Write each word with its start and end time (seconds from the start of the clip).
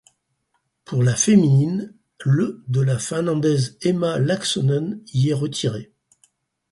Pour 0.83 1.03
la 1.03 1.15
féminine, 1.15 1.93
le 2.25 2.63
de 2.69 2.81
la 2.81 2.97
finlandaise 2.97 3.77
Emma 3.83 4.17
Laaksonen 4.17 4.99
y 5.13 5.29
est 5.29 5.33
retiré. 5.33 5.91